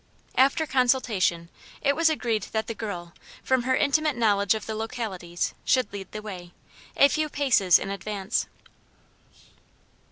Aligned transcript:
After 0.35 0.65
consultation 0.65 1.49
it 1.83 1.95
was 1.95 2.09
agreed 2.09 2.47
that 2.53 2.65
the 2.65 2.73
girl, 2.73 3.13
from 3.43 3.61
her 3.61 3.75
intimate 3.75 4.15
knowledge 4.15 4.55
of 4.55 4.65
the 4.65 4.73
localities, 4.73 5.53
should 5.63 5.93
lead 5.93 6.11
the 6.11 6.23
way, 6.23 6.53
a 6.97 7.07
few 7.07 7.29
paces 7.29 7.77
in 7.77 7.91
advance. 7.91 8.47